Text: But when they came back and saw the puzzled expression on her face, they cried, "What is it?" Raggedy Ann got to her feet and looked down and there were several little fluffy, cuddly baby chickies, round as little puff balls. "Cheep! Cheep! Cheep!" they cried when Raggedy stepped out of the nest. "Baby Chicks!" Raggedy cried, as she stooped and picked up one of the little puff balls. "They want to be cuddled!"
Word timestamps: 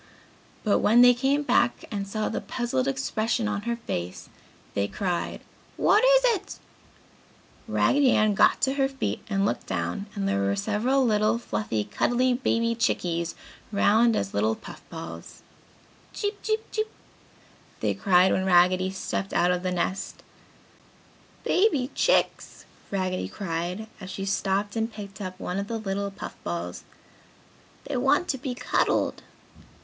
But 0.63 0.79
when 0.79 1.01
they 1.03 1.13
came 1.13 1.43
back 1.43 1.85
and 1.91 2.07
saw 2.07 2.27
the 2.27 2.41
puzzled 2.41 2.87
expression 2.87 3.47
on 3.47 3.61
her 3.69 3.75
face, 3.75 4.29
they 4.73 4.87
cried, 4.87 5.41
"What 5.77 6.03
is 6.03 6.21
it?" 6.37 6.57
Raggedy 7.67 8.09
Ann 8.13 8.33
got 8.33 8.61
to 8.61 8.73
her 8.73 8.87
feet 8.89 9.23
and 9.29 9.45
looked 9.45 9.67
down 9.67 10.07
and 10.15 10.27
there 10.27 10.39
were 10.41 10.55
several 10.55 11.05
little 11.05 11.37
fluffy, 11.37 11.83
cuddly 11.83 12.33
baby 12.33 12.73
chickies, 12.73 13.35
round 13.71 14.15
as 14.15 14.33
little 14.33 14.55
puff 14.55 14.81
balls. 14.89 15.43
"Cheep! 16.13 16.41
Cheep! 16.41 16.65
Cheep!" 16.71 16.89
they 17.79 17.93
cried 17.93 18.31
when 18.31 18.43
Raggedy 18.43 18.89
stepped 18.89 19.33
out 19.33 19.51
of 19.51 19.61
the 19.61 19.71
nest. 19.71 20.23
"Baby 21.43 21.91
Chicks!" 21.93 22.65
Raggedy 22.89 23.27
cried, 23.29 23.85
as 23.99 24.09
she 24.09 24.25
stooped 24.25 24.75
and 24.75 24.91
picked 24.91 25.21
up 25.21 25.39
one 25.39 25.59
of 25.59 25.67
the 25.67 25.77
little 25.77 26.09
puff 26.09 26.35
balls. 26.43 26.85
"They 27.85 27.97
want 27.97 28.27
to 28.29 28.39
be 28.39 28.55
cuddled!" 28.55 29.21